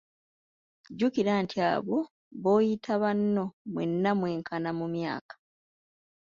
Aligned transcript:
Jjukira 0.91 1.33
nti 1.43 1.57
abo 1.71 1.97
b'oyita 2.41 2.93
banno 3.01 3.45
mwenna 3.73 4.11
mwenkana 4.19 4.69
mu 4.79 4.85
myaka. 4.93 5.33